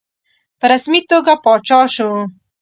په 0.59 0.65
رسمي 0.71 1.01
توګه 1.11 1.33
پاچا 1.43 1.81
شو. 1.95 2.11